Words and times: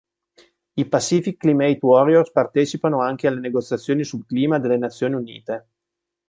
I 0.73 0.85
Pacific 0.89 1.37
Climate 1.37 1.77
Warriors 1.85 2.31
partecipano 2.31 3.01
anche 3.01 3.27
alle 3.27 3.39
negoziazioni 3.39 4.03
sul 4.03 4.25
clima 4.25 4.57
delle 4.57 4.77
Nazioni 4.77 5.13
Unite. 5.13 5.67